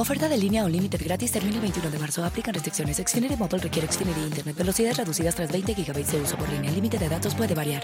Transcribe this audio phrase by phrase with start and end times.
[0.00, 2.24] Oferta de línea o límite gratis termina el 21 de marzo.
[2.24, 2.96] Aplican restricciones.
[2.96, 4.56] Xfinity Mobile requiere Xfinity Internet.
[4.56, 6.70] Velocidades reducidas tras 20 GB de uso por línea.
[6.70, 7.82] El límite de datos puede variar.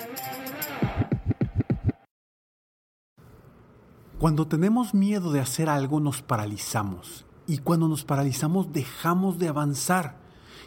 [4.19, 10.16] Cuando tenemos miedo de hacer algo nos paralizamos y cuando nos paralizamos dejamos de avanzar.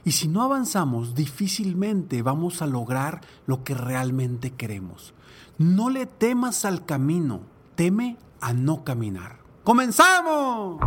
[0.05, 5.15] Y si no avanzamos, difícilmente vamos a lograr lo que realmente queremos.
[5.57, 7.41] No le temas al camino,
[7.73, 9.38] teme a no caminar.
[9.63, 10.79] ¡Comenzamos!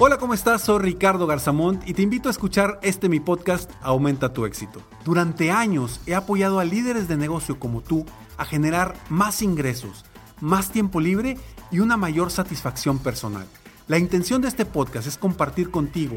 [0.00, 0.62] Hola, ¿cómo estás?
[0.62, 4.80] Soy Ricardo Garzamont y te invito a escuchar este mi podcast Aumenta tu éxito.
[5.04, 10.04] Durante años he apoyado a líderes de negocio como tú a generar más ingresos,
[10.40, 11.36] más tiempo libre
[11.72, 13.46] y una mayor satisfacción personal.
[13.88, 16.16] La intención de este podcast es compartir contigo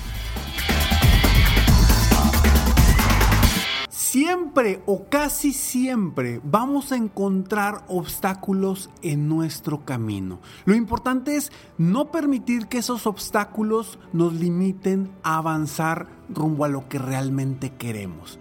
[4.11, 10.41] Siempre o casi siempre vamos a encontrar obstáculos en nuestro camino.
[10.65, 16.89] Lo importante es no permitir que esos obstáculos nos limiten a avanzar rumbo a lo
[16.89, 18.37] que realmente queremos.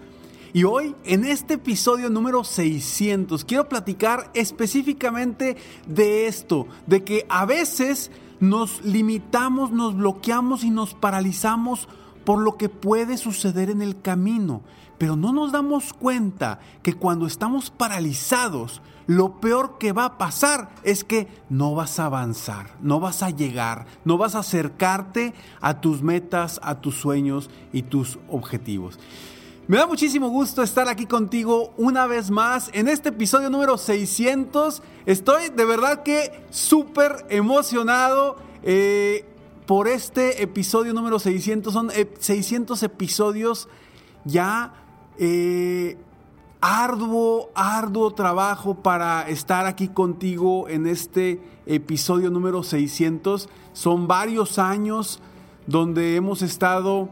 [0.53, 5.56] Y hoy, en este episodio número 600, quiero platicar específicamente
[5.87, 11.89] de esto, de que a veces nos limitamos, nos bloqueamos y nos paralizamos
[12.25, 14.62] por lo que puede suceder en el camino.
[15.00, 20.69] Pero no nos damos cuenta que cuando estamos paralizados, lo peor que va a pasar
[20.83, 25.81] es que no vas a avanzar, no vas a llegar, no vas a acercarte a
[25.81, 28.99] tus metas, a tus sueños y tus objetivos.
[29.69, 34.82] Me da muchísimo gusto estar aquí contigo una vez más en este episodio número 600.
[35.06, 39.25] Estoy de verdad que súper emocionado eh,
[39.65, 41.72] por este episodio número 600.
[41.72, 43.67] Son 600 eh, episodios
[44.27, 44.75] ya
[45.19, 45.97] eh,
[46.60, 53.49] arduo, arduo trabajo para estar aquí contigo en este episodio número 600.
[53.72, 55.20] Son varios años
[55.66, 57.09] donde hemos estado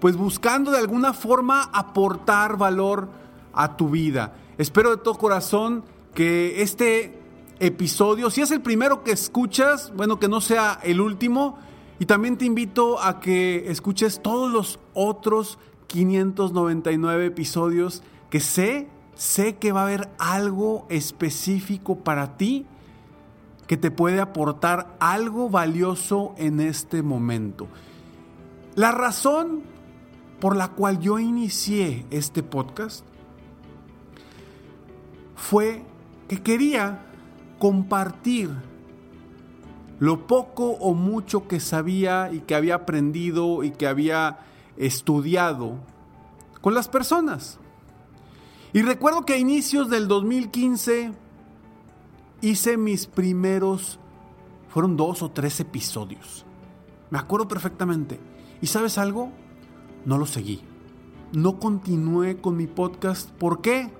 [0.00, 3.08] pues buscando de alguna forma aportar valor
[3.52, 4.34] a tu vida.
[4.58, 7.18] Espero de todo corazón que este
[7.58, 11.58] episodio, si es el primero que escuchas, bueno, que no sea el último.
[11.98, 19.56] Y también te invito a que escuches todos los otros 599 episodios que sé, sé
[19.56, 22.66] que va a haber algo específico para ti
[23.66, 27.66] que te puede aportar algo valioso en este momento.
[28.74, 29.62] La razón
[30.40, 33.04] por la cual yo inicié este podcast
[35.34, 35.82] fue
[36.28, 37.02] que quería
[37.58, 38.50] compartir
[39.98, 44.40] lo poco o mucho que sabía y que había aprendido y que había
[44.76, 45.78] estudiado
[46.60, 47.58] con las personas.
[48.72, 51.12] Y recuerdo que a inicios del 2015
[52.42, 53.98] hice mis primeros,
[54.68, 56.44] fueron dos o tres episodios.
[57.10, 58.20] Me acuerdo perfectamente.
[58.60, 59.30] ¿Y sabes algo?
[60.06, 60.62] no lo seguí.
[61.32, 63.30] No continué con mi podcast.
[63.32, 63.90] ¿Por qué?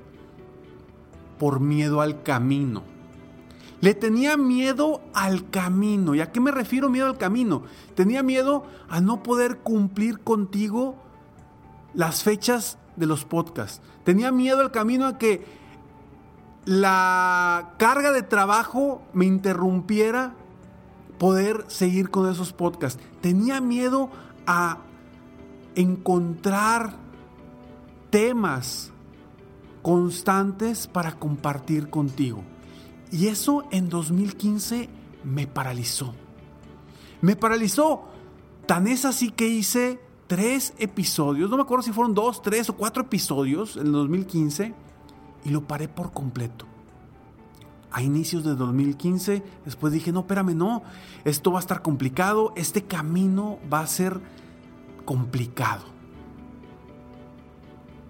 [1.39, 2.85] Por miedo al camino.
[3.81, 6.15] Le tenía miedo al camino.
[6.15, 7.63] ¿Y a qué me refiero miedo al camino?
[7.95, 10.97] Tenía miedo a no poder cumplir contigo
[11.95, 13.83] las fechas de los podcasts.
[14.05, 15.45] Tenía miedo al camino a que
[16.65, 20.35] la carga de trabajo me interrumpiera
[21.19, 23.03] poder seguir con esos podcasts.
[23.21, 24.11] Tenía miedo
[24.47, 24.79] a
[25.75, 26.97] encontrar
[28.11, 28.91] temas
[29.83, 32.43] constantes para compartir contigo.
[33.11, 34.89] Y eso en 2015
[35.25, 36.15] me paralizó.
[37.21, 38.05] Me paralizó.
[38.67, 42.77] Tan es así que hice tres episodios, no me acuerdo si fueron dos, tres o
[42.77, 44.75] cuatro episodios en el 2015
[45.45, 46.67] y lo paré por completo.
[47.93, 50.83] A inicios de 2015, después dije, no, espérame, no,
[51.25, 54.21] esto va a estar complicado, este camino va a ser
[55.05, 55.85] complicado.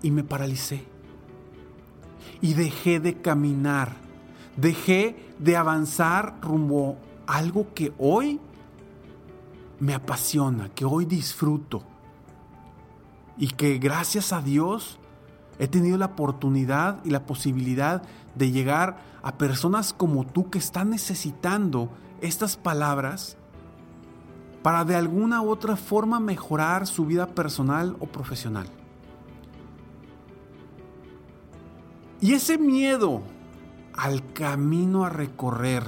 [0.02, 0.84] Y me paralicé.
[2.40, 3.96] Y dejé de caminar,
[4.56, 8.40] dejé de avanzar rumbo a algo que hoy
[9.78, 11.82] me apasiona, que hoy disfruto
[13.36, 14.98] y que gracias a Dios
[15.58, 18.02] he tenido la oportunidad y la posibilidad
[18.34, 23.36] de llegar a personas como tú que están necesitando estas palabras
[24.62, 28.66] para de alguna u otra forma mejorar su vida personal o profesional.
[32.20, 33.22] Y ese miedo
[33.96, 35.84] al camino a recorrer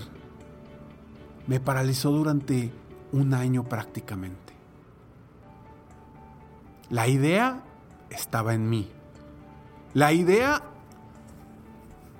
[1.46, 2.70] me paralizó durante
[3.12, 4.52] un año prácticamente.
[6.90, 7.62] La idea
[8.10, 8.88] estaba en mí.
[9.94, 10.62] La idea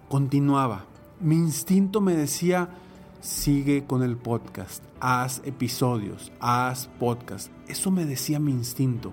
[0.08, 0.84] continuaba.
[1.20, 2.70] Mi instinto me decía,
[3.20, 7.50] sigue con el podcast, haz episodios, haz podcast.
[7.66, 9.12] Eso me decía mi instinto.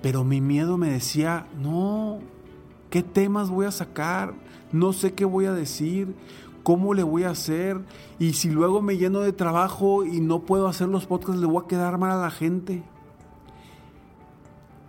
[0.00, 2.20] Pero mi miedo me decía, no,
[2.90, 4.34] ¿qué temas voy a sacar?
[4.72, 6.14] No sé qué voy a decir,
[6.62, 7.80] cómo le voy a hacer.
[8.18, 11.64] Y si luego me lleno de trabajo y no puedo hacer los podcasts, le voy
[11.64, 12.82] a quedar mal a la gente.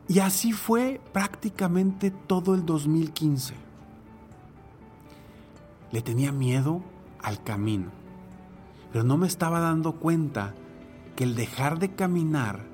[0.09, 3.53] Y así fue prácticamente todo el 2015.
[5.91, 6.81] Le tenía miedo
[7.21, 7.91] al camino,
[8.91, 10.55] pero no me estaba dando cuenta
[11.15, 12.65] que el dejar de caminar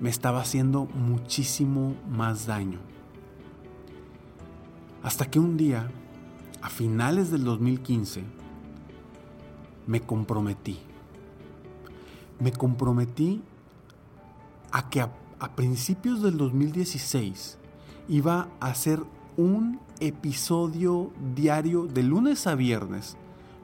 [0.00, 2.91] me estaba haciendo muchísimo más daño.
[5.02, 5.90] Hasta que un día,
[6.60, 8.22] a finales del 2015,
[9.86, 10.78] me comprometí.
[12.38, 13.42] Me comprometí
[14.70, 15.10] a que a
[15.56, 17.58] principios del 2016
[18.08, 19.02] iba a hacer
[19.36, 23.16] un episodio diario de lunes a viernes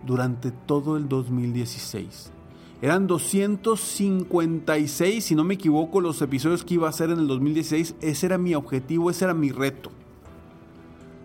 [0.06, 2.32] durante todo el 2016.
[2.81, 7.96] Eran 256, si no me equivoco, los episodios que iba a hacer en el 2016.
[8.00, 9.90] Ese era mi objetivo, ese era mi reto.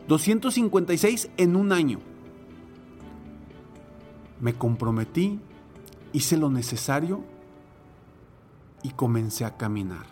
[0.08, 2.00] 256 en un año.
[4.40, 5.40] Me comprometí,
[6.12, 7.24] hice lo necesario
[8.82, 10.06] y comencé a caminar.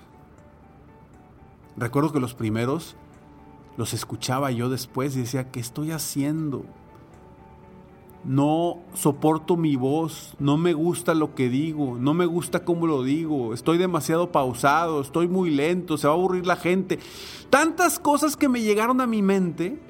[1.78, 2.96] Recuerdo que los primeros
[3.78, 6.66] los escuchaba yo después y decía, ¿qué estoy haciendo?
[8.24, 13.02] No soporto mi voz, no me gusta lo que digo, no me gusta cómo lo
[13.02, 17.00] digo, estoy demasiado pausado, estoy muy lento, se va a aburrir la gente.
[17.50, 19.82] Tantas cosas que me llegaron a mi mente.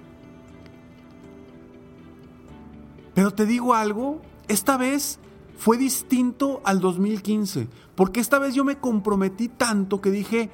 [3.13, 5.19] Pero te digo algo, esta vez
[5.57, 10.49] fue distinto al 2015, porque esta vez yo me comprometí tanto que dije,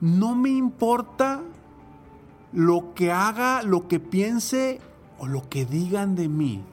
[0.00, 1.42] no me importa
[2.52, 4.80] lo que haga, lo que piense
[5.18, 6.64] o lo que digan de mí.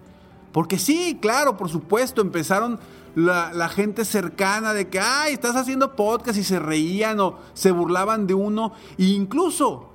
[0.52, 2.80] Porque sí, claro, por supuesto, empezaron
[3.16, 8.28] la, gente cercana de que, ay, estás haciendo podcast y se reían o se burlaban
[8.28, 8.74] de uno.
[8.98, 9.90] E incluso,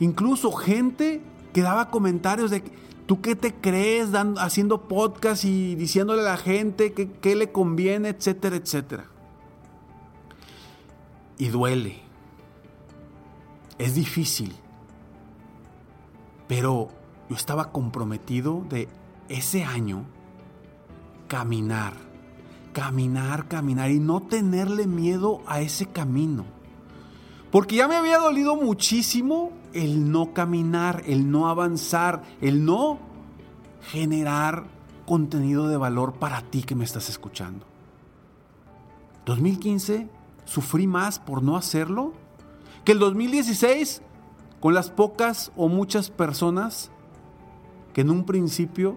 [0.00, 2.62] incluso gente que daba comentarios de,
[3.06, 8.10] ¿tú qué te crees dando, haciendo podcast y diciéndole a la gente qué le conviene,
[8.10, 9.06] etcétera, etcétera?
[11.38, 12.02] Y duele
[13.82, 14.54] es difícil,
[16.46, 16.88] pero
[17.28, 18.88] yo estaba comprometido de
[19.28, 20.04] ese año
[21.28, 21.94] caminar,
[22.72, 26.44] caminar, caminar y no tenerle miedo a ese camino.
[27.50, 32.98] Porque ya me había dolido muchísimo el no caminar, el no avanzar, el no
[33.90, 34.64] generar
[35.06, 37.66] contenido de valor para ti que me estás escuchando.
[39.26, 40.08] 2015
[40.44, 42.12] sufrí más por no hacerlo
[42.84, 44.02] que el 2016,
[44.60, 46.90] con las pocas o muchas personas
[47.92, 48.96] que en un principio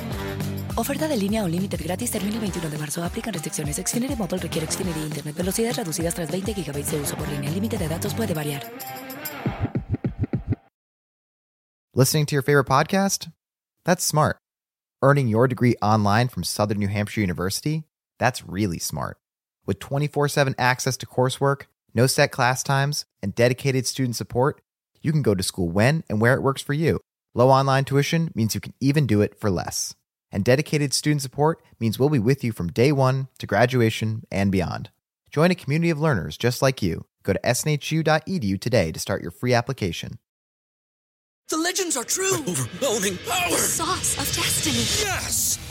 [0.77, 3.03] Oferta de línea o límite gratis termina el 21 de marzo.
[3.03, 3.77] Aplican restricciones.
[3.77, 5.35] Xfinity Mobile requiere Xfinity Internet.
[5.35, 7.49] Velocidades reducidas tras 20 GB de uso por línea.
[7.49, 8.63] El límite de datos puede variar.
[11.93, 13.29] Listening to your favorite podcast?
[13.83, 14.37] That's smart.
[15.03, 17.83] Earning your degree online from Southern New Hampshire University?
[18.17, 19.17] That's really smart.
[19.65, 21.63] With 24 7 access to coursework,
[21.93, 24.61] no set class times, and dedicated student support,
[25.01, 26.99] you can go to school when and where it works for you.
[27.33, 29.95] Low online tuition means you can even do it for less.
[30.31, 34.51] And dedicated student support means we'll be with you from day one to graduation and
[34.51, 34.89] beyond.
[35.29, 37.05] Join a community of learners just like you.
[37.23, 40.19] Go to snhu.edu today to start your free application.
[41.49, 42.37] The legends are true.
[42.47, 43.57] Overwhelming power!
[43.57, 44.85] Sauce of destiny.
[45.05, 45.70] Yes!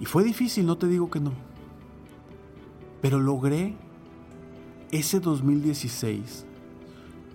[0.00, 1.32] Y fue difícil, no te digo que no.
[3.00, 3.76] Pero logré
[4.90, 6.44] ese 2016,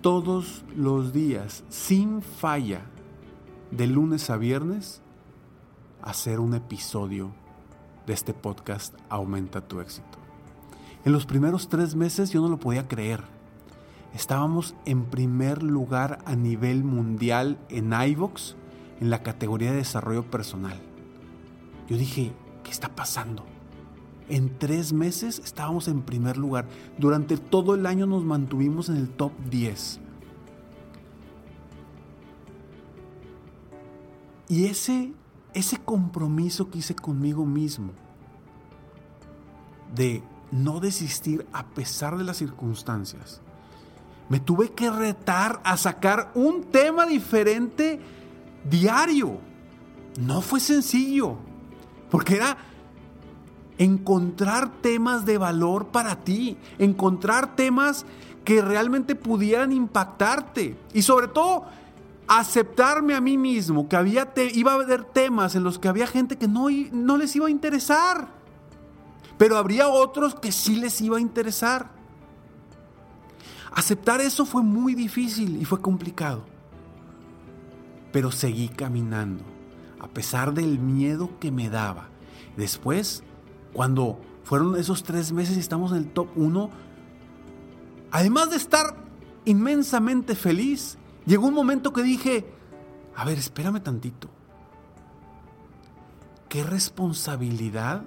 [0.00, 2.82] todos los días, sin falla,
[3.70, 5.02] de lunes a viernes,
[6.02, 7.32] hacer un episodio
[8.06, 10.18] de este podcast Aumenta tu éxito.
[11.04, 13.22] En los primeros tres meses yo no lo podía creer.
[14.14, 18.54] Estábamos en primer lugar a nivel mundial en iVoox
[19.00, 20.80] en la categoría de desarrollo personal.
[21.88, 22.32] Yo dije,
[22.64, 23.44] ¿qué está pasando?
[24.28, 26.66] En tres meses estábamos en primer lugar.
[26.98, 30.00] Durante todo el año nos mantuvimos en el top 10.
[34.48, 35.12] Y ese,
[35.52, 37.92] ese compromiso que hice conmigo mismo
[39.94, 43.40] de no desistir a pesar de las circunstancias,
[44.28, 48.00] me tuve que retar a sacar un tema diferente
[48.68, 49.38] diario.
[50.18, 51.36] No fue sencillo.
[52.14, 52.56] Porque era
[53.76, 58.06] encontrar temas de valor para ti, encontrar temas
[58.44, 60.76] que realmente pudieran impactarte.
[60.92, 61.64] Y sobre todo
[62.28, 66.38] aceptarme a mí mismo que había iba a haber temas en los que había gente
[66.38, 68.28] que no, no les iba a interesar,
[69.36, 71.90] pero habría otros que sí les iba a interesar.
[73.72, 76.44] Aceptar eso fue muy difícil y fue complicado,
[78.12, 79.53] pero seguí caminando
[80.04, 82.08] a pesar del miedo que me daba.
[82.56, 83.24] Después,
[83.72, 86.70] cuando fueron esos tres meses y estamos en el top 1,
[88.10, 88.96] además de estar
[89.46, 92.44] inmensamente feliz, llegó un momento que dije,
[93.16, 94.28] a ver, espérame tantito.
[96.50, 98.02] ¿Qué responsabilidad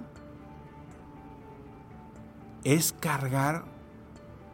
[2.62, 3.64] es cargar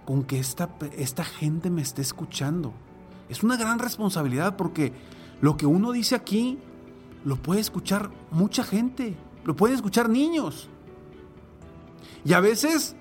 [0.06, 2.72] con que esta, esta gente me esté escuchando?
[3.28, 4.92] Es una gran responsabilidad porque
[5.42, 6.58] lo que uno dice aquí
[7.24, 10.68] lo puede escuchar mucha gente, lo pueden escuchar niños.
[12.24, 12.94] Y a veces,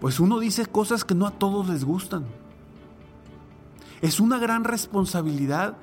[0.00, 2.26] pues uno dice cosas que no a todos les gustan.
[4.00, 5.76] Es una gran responsabilidad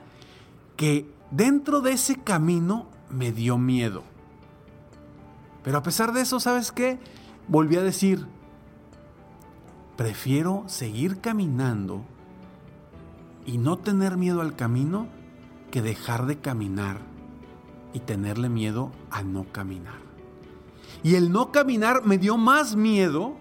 [0.77, 4.03] que dentro de ese camino me dio miedo.
[5.63, 6.99] Pero a pesar de eso, ¿sabes qué?
[7.47, 8.25] Volví a decir,
[9.97, 12.03] prefiero seguir caminando
[13.45, 15.07] y no tener miedo al camino
[15.75, 17.01] que dejar de caminar
[17.93, 19.97] y tenerle miedo a no caminar.
[21.03, 23.35] Y el no caminar me dio más miedo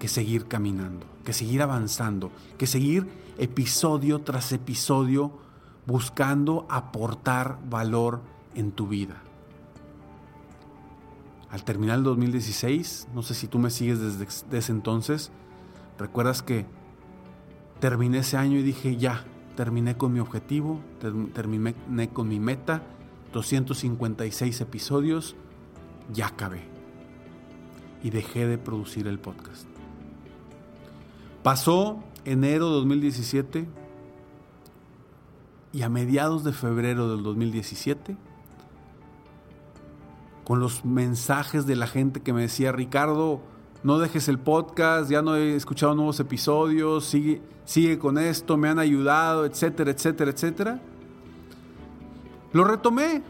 [0.00, 3.06] que seguir caminando, que seguir avanzando, que seguir
[3.38, 5.30] episodio tras episodio
[5.86, 8.20] buscando aportar valor
[8.56, 9.22] en tu vida.
[11.50, 15.30] Al terminar el 2016, no sé si tú me sigues desde, ese entonces,
[16.00, 16.66] recuerdas que
[17.78, 19.24] terminé ese año y dije, ya,
[19.58, 20.78] terminé con mi objetivo,
[21.34, 21.74] terminé
[22.12, 22.80] con mi meta,
[23.32, 25.34] 256 episodios,
[26.12, 26.62] ya acabé.
[28.04, 29.66] Y dejé de producir el podcast.
[31.42, 33.68] Pasó enero de 2017
[35.72, 38.16] y a mediados de febrero del 2017,
[40.44, 43.40] con los mensajes de la gente que me decía, Ricardo,
[43.82, 48.68] no dejes el podcast, ya no he escuchado nuevos episodios, sigue, sigue con esto, me
[48.68, 50.80] han ayudado, etcétera, etcétera, etcétera.
[52.52, 53.22] Lo retomé.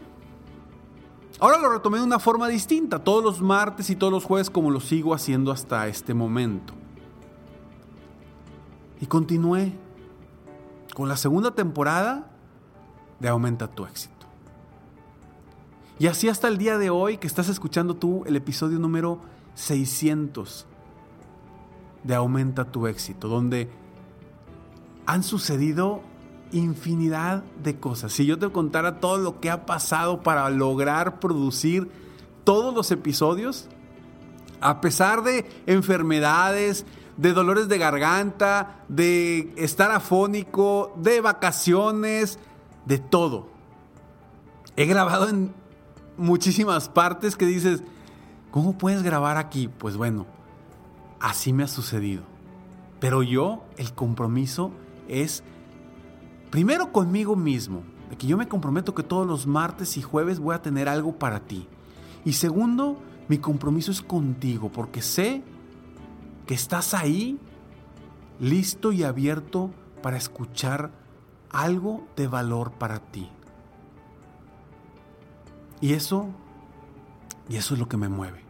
[1.39, 4.71] Ahora lo retomé de una forma distinta, todos los martes y todos los jueves como
[4.71, 6.73] lo sigo haciendo hasta este momento.
[8.99, 9.73] Y continué
[10.93, 12.29] con la segunda temporada
[13.19, 14.25] de Aumenta tu éxito.
[15.97, 19.19] Y así hasta el día de hoy que estás escuchando tú el episodio número
[19.59, 20.65] 600
[22.03, 23.69] de Aumenta tu éxito, donde
[25.05, 26.01] han sucedido
[26.51, 28.13] infinidad de cosas.
[28.13, 31.91] Si yo te contara todo lo que ha pasado para lograr producir
[32.45, 33.67] todos los episodios,
[34.61, 36.85] a pesar de enfermedades,
[37.17, 42.39] de dolores de garganta, de estar afónico, de vacaciones,
[42.85, 43.49] de todo.
[44.77, 45.53] He grabado en
[46.17, 47.83] muchísimas partes que dices,
[48.51, 49.67] ¿cómo puedes grabar aquí?
[49.67, 50.25] Pues bueno,
[51.19, 52.23] así me ha sucedido.
[52.99, 54.71] Pero yo, el compromiso
[55.07, 55.43] es
[56.49, 60.55] primero conmigo mismo, de que yo me comprometo que todos los martes y jueves voy
[60.55, 61.67] a tener algo para ti.
[62.25, 65.43] Y segundo, mi compromiso es contigo, porque sé
[66.45, 67.39] que estás ahí,
[68.39, 70.91] listo y abierto para escuchar
[71.51, 73.29] algo de valor para ti.
[75.81, 76.29] Y eso,
[77.49, 78.43] y eso es lo que me mueve.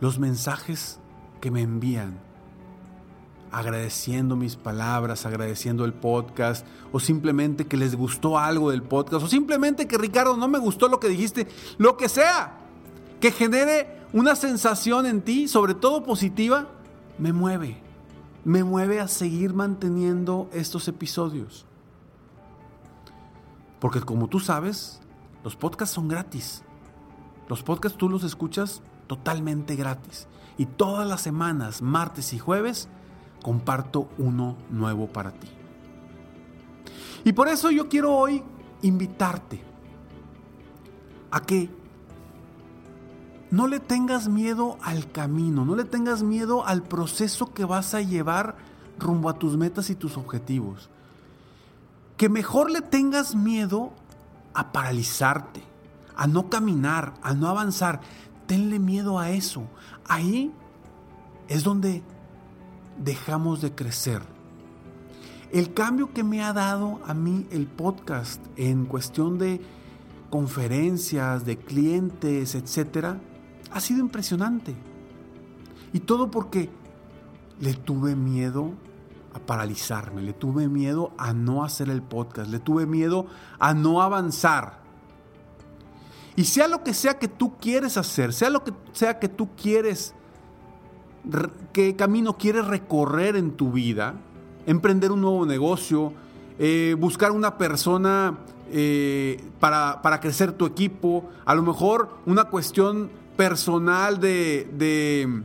[0.00, 1.00] Los mensajes
[1.40, 2.20] que me envían,
[3.50, 9.28] agradeciendo mis palabras, agradeciendo el podcast, o simplemente que les gustó algo del podcast, o
[9.28, 12.58] simplemente que Ricardo no me gustó lo que dijiste, lo que sea,
[13.20, 16.68] que genere una sensación en ti, sobre todo positiva,
[17.18, 17.80] me mueve.
[18.44, 21.64] Me mueve a seguir manteniendo estos episodios.
[23.78, 25.00] Porque como tú sabes,
[25.44, 26.62] los podcasts son gratis.
[27.52, 30.26] Los podcasts tú los escuchas totalmente gratis.
[30.56, 32.88] Y todas las semanas, martes y jueves,
[33.42, 35.48] comparto uno nuevo para ti.
[37.24, 38.42] Y por eso yo quiero hoy
[38.80, 39.62] invitarte
[41.30, 41.68] a que
[43.50, 48.00] no le tengas miedo al camino, no le tengas miedo al proceso que vas a
[48.00, 48.56] llevar
[48.98, 50.88] rumbo a tus metas y tus objetivos.
[52.16, 53.92] Que mejor le tengas miedo
[54.54, 55.70] a paralizarte,
[56.16, 58.00] a no caminar, a no avanzar.
[58.46, 59.64] Tenle miedo a eso.
[60.06, 60.52] Ahí
[61.48, 62.02] es donde
[63.02, 64.22] dejamos de crecer.
[65.50, 69.60] El cambio que me ha dado a mí el podcast en cuestión de
[70.30, 73.20] conferencias, de clientes, etcétera,
[73.70, 74.74] ha sido impresionante.
[75.92, 76.70] Y todo porque
[77.60, 78.72] le tuve miedo
[79.34, 83.26] a paralizarme, le tuve miedo a no hacer el podcast, le tuve miedo
[83.58, 84.81] a no avanzar.
[86.36, 89.50] Y sea lo que sea que tú quieres hacer, sea lo que sea que tú
[89.54, 90.14] quieres,
[91.72, 94.14] qué camino quieres recorrer en tu vida,
[94.66, 96.12] emprender un nuevo negocio,
[96.58, 98.38] eh, buscar una persona
[98.70, 105.42] eh, para, para crecer tu equipo, a lo mejor una cuestión personal de,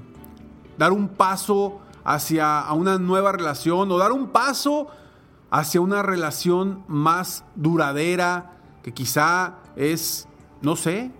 [0.77, 4.87] dar un paso hacia una nueva relación o dar un paso
[5.49, 10.27] hacia una relación más duradera, que quizá es,
[10.61, 11.11] no sé,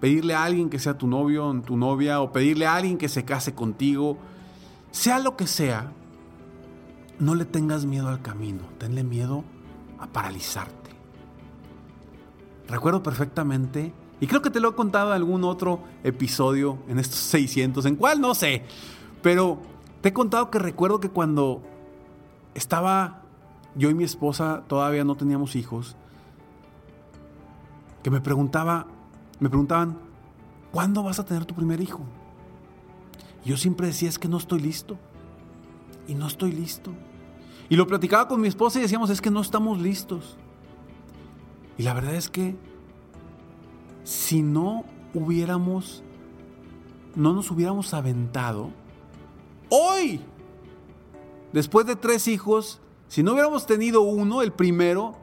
[0.00, 3.08] pedirle a alguien que sea tu novio o tu novia, o pedirle a alguien que
[3.08, 4.18] se case contigo,
[4.90, 5.92] sea lo que sea,
[7.18, 9.44] no le tengas miedo al camino, tenle miedo
[9.98, 10.90] a paralizarte.
[12.68, 17.18] Recuerdo perfectamente y creo que te lo he contado en algún otro episodio en estos
[17.18, 18.64] 600, en cuál no sé.
[19.22, 19.58] Pero
[20.00, 21.62] te he contado que recuerdo que cuando
[22.54, 23.22] estaba
[23.74, 25.96] yo y mi esposa, todavía no teníamos hijos,
[28.06, 28.86] que me preguntaba,
[29.40, 29.98] me preguntaban,
[30.70, 32.04] ¿cuándo vas a tener tu primer hijo?
[33.44, 34.96] Y yo siempre decía, es que no estoy listo.
[36.06, 36.92] Y no estoy listo.
[37.68, 40.36] Y lo platicaba con mi esposa y decíamos, es que no estamos listos.
[41.76, 42.54] Y la verdad es que
[44.04, 46.04] si no hubiéramos,
[47.16, 48.70] no nos hubiéramos aventado,
[49.68, 50.20] hoy,
[51.52, 55.16] después de tres hijos, si no hubiéramos tenido uno, el primero,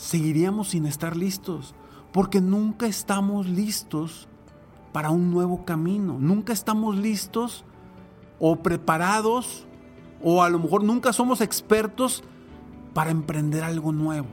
[0.00, 1.74] seguiríamos sin estar listos,
[2.10, 4.28] porque nunca estamos listos
[4.92, 7.66] para un nuevo camino, nunca estamos listos
[8.38, 9.66] o preparados,
[10.22, 12.24] o a lo mejor nunca somos expertos
[12.94, 14.28] para emprender algo nuevo.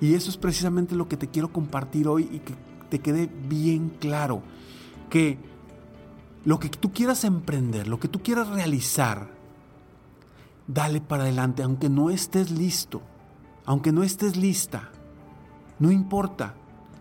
[0.00, 2.54] Y eso es precisamente lo que te quiero compartir hoy y que
[2.88, 4.42] te quede bien claro.
[5.10, 5.38] Que
[6.44, 9.28] lo que tú quieras emprender, lo que tú quieras realizar,
[10.68, 13.02] dale para adelante, aunque no estés listo,
[13.66, 14.88] aunque no estés lista.
[15.78, 16.54] No importa.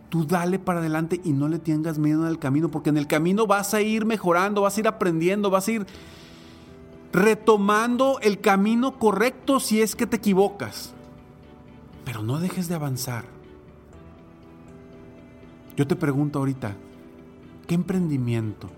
[0.09, 3.47] Tú dale para adelante y no le tengas miedo el camino, porque en el camino
[3.47, 5.87] vas a ir mejorando, vas a ir aprendiendo, vas a ir
[7.11, 10.93] retomando el camino correcto si es que te equivocas.
[12.03, 13.25] Pero no dejes de avanzar.
[15.75, 16.75] Yo te pregunto ahorita,
[17.67, 18.69] ¿qué emprendimiento?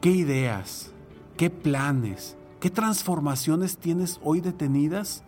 [0.00, 0.90] ¿Qué ideas?
[1.36, 2.36] ¿Qué planes?
[2.60, 5.24] ¿Qué transformaciones tienes hoy detenidas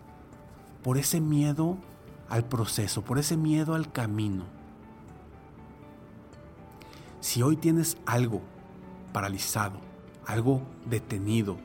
[0.85, 1.79] por ese miedo
[2.29, 4.43] al proceso, por ese miedo al camino?
[7.21, 8.43] Si hoy tienes algo
[9.11, 9.79] paralizado,
[10.27, 11.57] algo detenido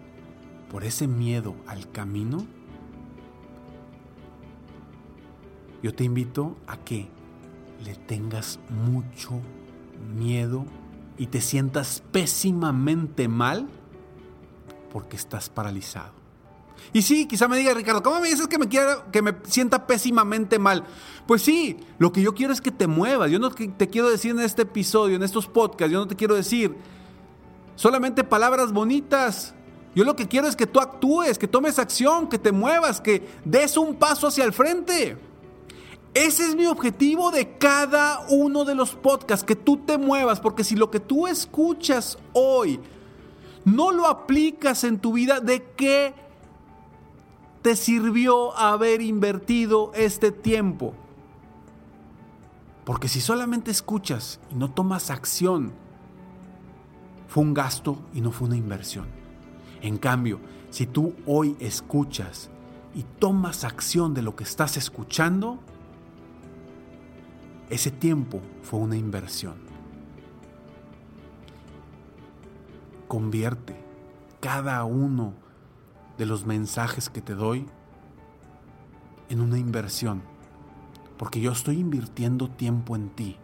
[0.70, 2.46] por ese miedo al camino,
[5.82, 7.10] yo te invito a que
[7.84, 9.38] le tengas mucho
[10.16, 10.64] miedo
[11.18, 13.68] y te sientas pésimamente mal
[14.90, 16.19] porque estás paralizado.
[16.92, 19.86] Y sí, quizá me diga Ricardo, ¿cómo me dices que me, quiero, que me sienta
[19.86, 20.84] pésimamente mal?
[21.26, 23.30] Pues sí, lo que yo quiero es que te muevas.
[23.30, 26.34] Yo no te quiero decir en este episodio, en estos podcasts, yo no te quiero
[26.34, 26.76] decir
[27.76, 29.54] solamente palabras bonitas.
[29.94, 33.26] Yo lo que quiero es que tú actúes, que tomes acción, que te muevas, que
[33.44, 35.16] des un paso hacia el frente.
[36.14, 40.64] Ese es mi objetivo de cada uno de los podcasts, que tú te muevas, porque
[40.64, 42.80] si lo que tú escuchas hoy
[43.64, 46.14] no lo aplicas en tu vida, ¿de qué
[47.62, 50.94] te sirvió haber invertido este tiempo?
[52.84, 55.72] Porque si solamente escuchas y no tomas acción,
[57.28, 59.06] fue un gasto y no fue una inversión.
[59.82, 62.50] En cambio, si tú hoy escuchas
[62.94, 65.58] y tomas acción de lo que estás escuchando,
[67.68, 69.54] ese tiempo fue una inversión.
[73.06, 73.76] Convierte
[74.40, 75.34] cada uno
[76.20, 77.64] de los mensajes que te doy
[79.30, 80.20] en una inversión.
[81.16, 83.38] Porque yo estoy invirtiendo tiempo en ti.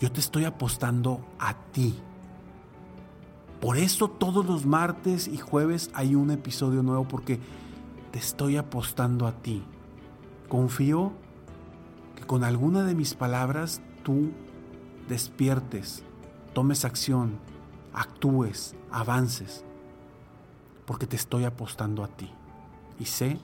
[0.00, 1.94] Yo te estoy apostando a ti.
[3.60, 7.38] Por eso todos los martes y jueves hay un episodio nuevo porque
[8.12, 9.62] te estoy apostando a ti.
[10.48, 11.12] Confío
[12.26, 14.30] con alguna de mis palabras tú
[15.06, 16.02] despiertes,
[16.54, 17.38] tomes acción,
[17.92, 19.66] actúes, avances,
[20.90, 22.28] porque te estoy apostando a ti.
[22.98, 23.38] Y sé,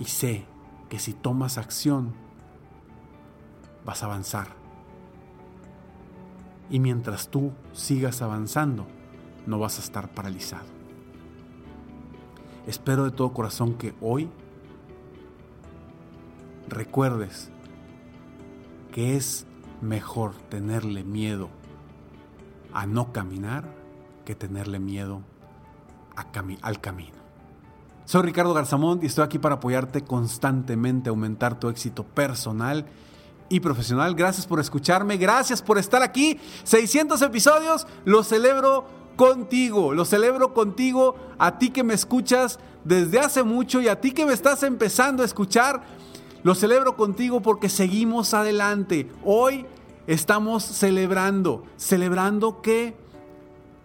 [0.00, 0.44] y sé
[0.88, 2.12] que si tomas acción,
[3.84, 4.48] vas a avanzar.
[6.70, 8.88] Y mientras tú sigas avanzando,
[9.46, 10.66] no vas a estar paralizado.
[12.66, 14.28] Espero de todo corazón que hoy
[16.66, 17.52] recuerdes
[18.90, 19.46] que es
[19.80, 21.48] mejor tenerle miedo
[22.74, 23.85] a no caminar
[24.26, 25.22] que tenerle miedo
[26.60, 27.16] al camino.
[28.04, 32.84] Soy Ricardo Garzamont y estoy aquí para apoyarte constantemente, aumentar tu éxito personal
[33.48, 34.14] y profesional.
[34.14, 36.38] Gracias por escucharme, gracias por estar aquí.
[36.64, 38.86] 600 episodios, lo celebro
[39.16, 44.12] contigo, lo celebro contigo, a ti que me escuchas desde hace mucho y a ti
[44.12, 45.82] que me estás empezando a escuchar.
[46.42, 49.10] Lo celebro contigo porque seguimos adelante.
[49.24, 49.66] Hoy
[50.06, 52.96] estamos celebrando, celebrando que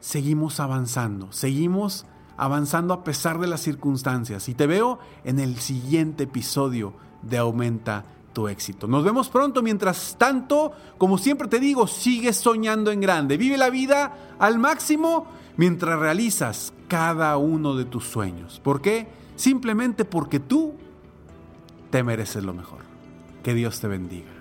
[0.02, 4.50] seguimos avanzando, seguimos avanzando a pesar de las circunstancias.
[4.50, 8.88] Y te veo en el siguiente episodio de Aumenta tu éxito.
[8.88, 9.62] Nos vemos pronto.
[9.62, 13.38] Mientras tanto, como siempre te digo, sigue soñando en grande.
[13.38, 18.60] Vive la vida al máximo mientras realizas cada uno de tus sueños.
[18.64, 19.08] ¿Por qué?
[19.36, 20.74] Simplemente porque tú
[21.90, 22.80] te mereces lo mejor.
[23.44, 24.41] Que Dios te bendiga.